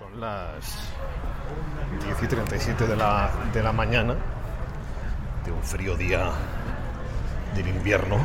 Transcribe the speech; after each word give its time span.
Son 0.00 0.18
las 0.18 0.78
10 2.06 2.22
y 2.22 2.26
37 2.26 2.86
de 2.86 2.96
la, 2.96 3.30
de 3.52 3.62
la 3.62 3.70
mañana 3.70 4.16
de 5.44 5.52
un 5.52 5.62
frío 5.62 5.94
día 5.94 6.30
del 7.54 7.68
invierno 7.68 8.16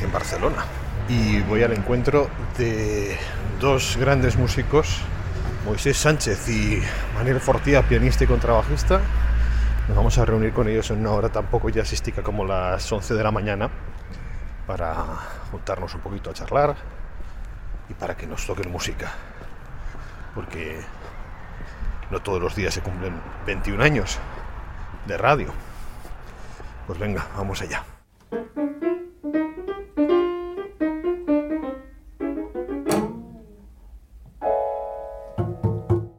en 0.00 0.10
Barcelona. 0.10 0.64
Y 1.10 1.42
voy 1.42 1.64
al 1.64 1.74
encuentro 1.74 2.30
de 2.56 3.18
dos 3.60 3.98
grandes 3.98 4.38
músicos, 4.38 5.02
Moisés 5.66 5.98
Sánchez 5.98 6.48
y 6.48 6.82
Manuel 7.14 7.38
Fortía, 7.38 7.82
pianista 7.82 8.24
y 8.24 8.26
contrabajista. 8.26 9.02
Nos 9.86 9.96
vamos 9.98 10.16
a 10.16 10.24
reunir 10.24 10.54
con 10.54 10.66
ellos 10.66 10.90
en 10.92 11.00
una 11.00 11.10
hora 11.10 11.28
tampoco 11.28 11.68
jazzística 11.68 12.22
como 12.22 12.42
las 12.46 12.90
11 12.90 13.12
de 13.12 13.22
la 13.22 13.32
mañana 13.32 13.68
para 14.66 14.94
juntarnos 15.50 15.94
un 15.94 16.00
poquito 16.00 16.30
a 16.30 16.32
charlar 16.32 16.74
y 17.90 17.92
para 17.92 18.16
que 18.16 18.26
nos 18.26 18.46
toquen 18.46 18.72
música. 18.72 19.12
Porque 20.36 20.80
no 22.10 22.20
todos 22.20 22.40
los 22.40 22.54
días 22.54 22.74
se 22.74 22.82
cumplen 22.82 23.20
21 23.46 23.82
años 23.82 24.18
de 25.06 25.16
radio. 25.16 25.48
Pues 26.86 26.98
venga, 26.98 27.26
vamos 27.36 27.62
allá. 27.62 27.82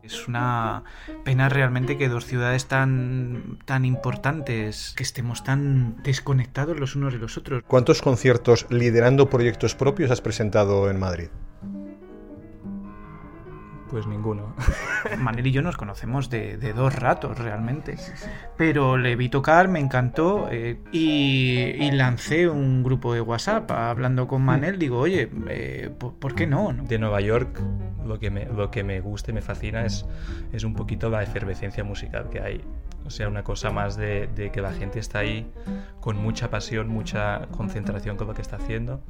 Es 0.03 0.27
una 0.27 0.84
pena 1.23 1.48
realmente 1.48 1.98
que 1.98 2.09
dos 2.09 2.26
ciudades 2.26 2.68
tan, 2.68 3.59
tan 3.65 3.85
importantes, 3.85 4.93
que 4.98 5.04
estemos 5.04 5.43
tan 5.43 6.02
desconectados 6.04 6.79
los 6.79 6.95
unos 6.95 7.13
de 7.13 7.20
los 7.20 7.38
otros. 7.38 7.63
¿Cuántos 7.68 8.02
conciertos 8.02 8.65
liderando 8.70 9.29
proyectos 9.29 9.76
propios 9.76 10.12
has 10.12 10.21
presentado 10.21 10.90
en 10.90 10.99
Madrid? 10.99 11.27
Pues 13.90 14.05
ninguno. 14.05 14.54
Manel 15.18 15.48
y 15.48 15.52
yo 15.52 15.62
nos 15.62 15.77
conocemos 15.77 16.30
de, 16.30 16.58
de 16.58 16.73
dos 16.73 16.94
ratos 16.96 17.38
realmente. 17.38 17.96
Pero 18.57 18.98
le 18.98 19.16
vi 19.16 19.29
tocar, 19.29 19.68
me 19.70 19.79
encantó 19.79 20.49
eh, 20.52 20.82
y, 20.91 21.57
y 21.57 21.91
lancé 21.91 22.49
un 22.49 22.84
grupo 22.84 23.13
de 23.13 23.21
WhatsApp 23.21 23.71
hablando 23.71 24.27
con 24.27 24.41
Manel. 24.44 24.77
Digo, 24.77 24.99
oye, 24.99 25.29
eh, 25.48 25.90
¿por, 25.98 26.16
por 26.16 26.35
qué 26.35 26.48
no? 26.48 26.74
no? 26.74 26.84
De 26.84 26.99
Nueva 26.99 27.21
York, 27.21 27.62
lo 28.08 28.20
que 28.20 28.32
me, 28.32 28.46
lo 28.46 28.72
que 28.72 28.84
me 28.84 29.00
gusta 29.02 29.32
y 29.32 29.34
me 29.34 29.41
fascina 29.41 29.86
es, 29.86 30.05
es 30.54 30.63
un 30.63 30.74
poquito 30.74 31.10
la 31.10 31.24
efervescencia 31.24 31.84
musical 31.84 32.30
que 32.30 32.40
hay. 32.40 32.62
O 33.05 33.10
sea, 33.10 33.30
una 33.30 33.44
cosa 33.44 33.70
más 33.70 33.96
de, 33.96 34.27
de 34.36 34.52
que 34.52 34.60
la 34.60 34.74
gente 34.74 35.00
está 35.00 35.20
ahí 35.20 35.50
con 36.02 36.18
mucha 36.18 36.50
pasión, 36.50 36.90
mucha 36.90 37.48
concentración 37.52 38.18
con 38.18 38.28
lo 38.28 38.34
que 38.34 38.41
está 38.41 38.58
haciendo 38.58 39.02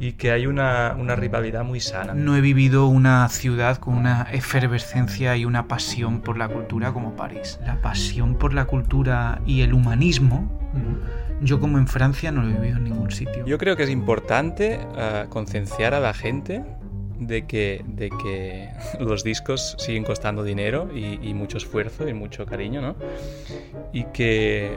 y 0.00 0.14
que 0.14 0.32
hay 0.32 0.46
una, 0.48 0.96
una 0.98 1.14
rivalidad 1.14 1.62
muy 1.62 1.78
sana. 1.78 2.14
No 2.14 2.36
he 2.36 2.40
vivido 2.40 2.88
una 2.88 3.28
ciudad 3.28 3.76
con 3.76 3.94
una 3.94 4.26
efervescencia 4.32 5.36
y 5.36 5.44
una 5.44 5.68
pasión 5.68 6.20
por 6.20 6.36
la 6.36 6.48
cultura 6.48 6.92
como 6.92 7.14
París. 7.14 7.60
La 7.64 7.80
pasión 7.80 8.34
por 8.34 8.54
la 8.54 8.64
cultura 8.64 9.40
y 9.46 9.60
el 9.60 9.72
humanismo, 9.72 10.50
yo 11.40 11.60
como 11.60 11.78
en 11.78 11.86
Francia 11.86 12.32
no 12.32 12.42
lo 12.42 12.50
he 12.50 12.54
vivido 12.54 12.78
en 12.78 12.84
ningún 12.84 13.12
sitio. 13.12 13.46
Yo 13.46 13.56
creo 13.56 13.76
que 13.76 13.84
es 13.84 13.90
importante 13.90 14.80
uh, 14.80 15.28
concienciar 15.28 15.94
a 15.94 16.00
la 16.00 16.12
gente 16.12 16.64
de 17.26 17.46
que, 17.46 17.82
de 17.86 18.10
que 18.10 18.68
los 19.00 19.24
discos 19.24 19.76
siguen 19.78 20.04
costando 20.04 20.44
dinero 20.44 20.90
y, 20.94 21.18
y, 21.22 21.34
mucho 21.34 21.58
esfuerzo 21.58 22.08
y 22.08 22.14
mucho 22.14 22.46
cariño, 22.46 22.80
¿no? 22.80 22.96
Y 23.92 24.04
que 24.04 24.76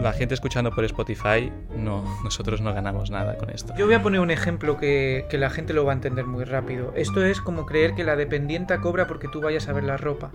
la 0.00 0.12
gente 0.12 0.34
escuchando 0.34 0.70
por 0.70 0.84
Spotify, 0.84 1.52
no, 1.76 2.04
nosotros 2.24 2.60
no 2.60 2.72
ganamos 2.72 3.10
nada 3.10 3.36
con 3.36 3.50
esto. 3.50 3.74
Yo 3.76 3.86
voy 3.86 3.94
a 3.94 4.02
poner 4.02 4.20
un 4.20 4.30
ejemplo 4.30 4.76
que, 4.76 5.26
que, 5.28 5.38
la 5.38 5.50
gente 5.50 5.72
lo 5.72 5.84
va 5.84 5.92
a 5.92 5.94
entender 5.94 6.24
muy 6.26 6.44
rápido. 6.44 6.92
Esto 6.96 7.24
es 7.24 7.40
como 7.40 7.66
creer 7.66 7.94
que 7.94 8.04
la 8.04 8.16
dependienta 8.16 8.80
cobra 8.80 9.06
porque 9.06 9.28
tú 9.28 9.40
vayas 9.40 9.68
a 9.68 9.72
ver 9.72 9.84
la 9.84 9.96
ropa. 9.96 10.30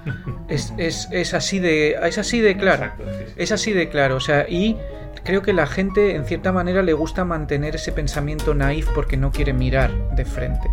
es, 0.48 0.72
es, 0.76 1.08
es, 1.10 1.34
así 1.34 1.58
de, 1.58 1.96
es 2.02 2.18
así 2.18 2.40
de 2.40 2.56
claro. 2.56 2.92
Es 3.36 3.52
así 3.52 3.72
de 3.72 3.88
claro. 3.88 4.16
O 4.16 4.20
sea, 4.20 4.48
y 4.48 4.76
creo 5.24 5.42
que 5.42 5.52
la 5.52 5.66
gente 5.66 6.14
en 6.14 6.24
cierta 6.24 6.52
manera 6.52 6.82
le 6.82 6.92
gusta 6.92 7.24
mantener 7.24 7.76
ese 7.76 7.92
pensamiento 7.92 8.54
naif 8.54 8.88
porque 8.94 9.16
no 9.16 9.32
quiere 9.32 9.52
mirar 9.52 9.92
de 10.14 10.24
frente. 10.24 10.70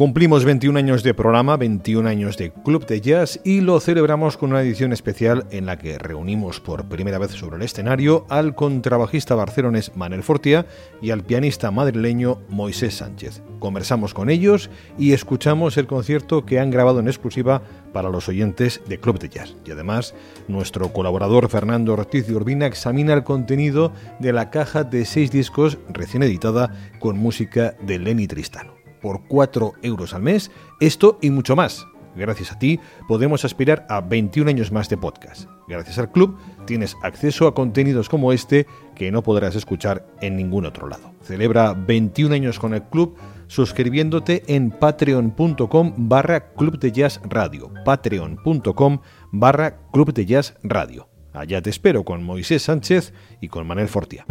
Cumplimos 0.00 0.46
21 0.46 0.78
años 0.78 1.02
de 1.02 1.12
programa, 1.12 1.58
21 1.58 2.08
años 2.08 2.38
de 2.38 2.50
Club 2.50 2.86
de 2.86 3.02
Jazz 3.02 3.38
y 3.44 3.60
lo 3.60 3.78
celebramos 3.80 4.38
con 4.38 4.48
una 4.48 4.62
edición 4.62 4.94
especial 4.94 5.44
en 5.50 5.66
la 5.66 5.76
que 5.76 5.98
reunimos 5.98 6.58
por 6.58 6.88
primera 6.88 7.18
vez 7.18 7.32
sobre 7.32 7.56
el 7.56 7.62
escenario 7.64 8.24
al 8.30 8.54
contrabajista 8.54 9.34
barcelonés 9.34 9.94
Manel 9.96 10.22
Fortia 10.22 10.64
y 11.02 11.10
al 11.10 11.22
pianista 11.22 11.70
madrileño 11.70 12.40
Moisés 12.48 12.94
Sánchez. 12.94 13.42
Conversamos 13.58 14.14
con 14.14 14.30
ellos 14.30 14.70
y 14.96 15.12
escuchamos 15.12 15.76
el 15.76 15.86
concierto 15.86 16.46
que 16.46 16.60
han 16.60 16.70
grabado 16.70 17.00
en 17.00 17.08
exclusiva 17.08 17.60
para 17.92 18.08
los 18.08 18.26
oyentes 18.26 18.80
de 18.88 18.98
Club 18.98 19.18
de 19.18 19.28
Jazz. 19.28 19.54
Y 19.66 19.72
además, 19.72 20.14
nuestro 20.48 20.94
colaborador 20.94 21.50
Fernando 21.50 21.92
Ortiz 21.92 22.26
de 22.26 22.36
Urbina 22.36 22.64
examina 22.64 23.12
el 23.12 23.22
contenido 23.22 23.92
de 24.18 24.32
la 24.32 24.48
caja 24.48 24.82
de 24.82 25.04
seis 25.04 25.30
discos 25.30 25.76
recién 25.90 26.22
editada 26.22 26.72
con 27.00 27.18
música 27.18 27.74
de 27.82 27.98
Lenny 27.98 28.26
Tristano 28.26 28.79
por 29.00 29.26
4 29.26 29.72
euros 29.82 30.14
al 30.14 30.22
mes, 30.22 30.50
esto 30.80 31.18
y 31.20 31.30
mucho 31.30 31.56
más. 31.56 31.86
Gracias 32.16 32.52
a 32.52 32.58
ti 32.58 32.80
podemos 33.06 33.44
aspirar 33.44 33.86
a 33.88 34.00
21 34.00 34.50
años 34.50 34.72
más 34.72 34.88
de 34.88 34.96
podcast. 34.96 35.48
Gracias 35.68 35.98
al 35.98 36.10
club 36.10 36.36
tienes 36.66 36.96
acceso 37.02 37.46
a 37.46 37.54
contenidos 37.54 38.08
como 38.08 38.32
este 38.32 38.66
que 38.96 39.12
no 39.12 39.22
podrás 39.22 39.54
escuchar 39.54 40.06
en 40.20 40.36
ningún 40.36 40.66
otro 40.66 40.88
lado. 40.88 41.12
Celebra 41.22 41.72
21 41.74 42.34
años 42.34 42.58
con 42.58 42.74
el 42.74 42.82
club 42.82 43.16
suscribiéndote 43.46 44.42
en 44.48 44.70
patreon.com 44.70 45.94
barra 45.96 46.52
club 46.52 46.78
de 46.78 46.92
jazz 46.92 47.20
radio. 47.28 47.72
Patreon.com 47.84 49.00
barra 49.30 49.78
club 49.92 50.12
de 50.12 50.26
jazz 50.26 50.54
radio. 50.62 51.08
Allá 51.32 51.62
te 51.62 51.70
espero 51.70 52.04
con 52.04 52.24
Moisés 52.24 52.62
Sánchez 52.62 53.12
y 53.40 53.48
con 53.48 53.66
Manuel 53.66 53.88
Fortia. 53.88 54.26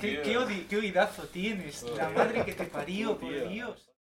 ¿Qué, 0.00 0.22
qué, 0.22 0.38
odi 0.38 0.66
qué 0.68 0.76
tienes? 1.30 1.82
La 1.96 2.08
madre 2.16 2.44
que 2.44 2.54
te 2.54 2.64
parió, 2.64 3.18
por 3.18 3.48
Dios. 3.48 3.90